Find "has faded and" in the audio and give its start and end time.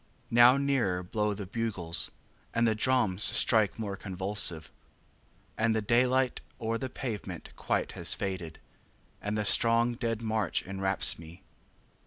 7.91-9.37